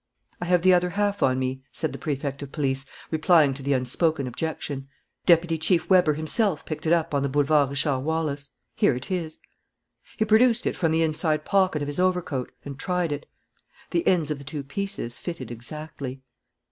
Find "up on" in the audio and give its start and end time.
6.91-7.21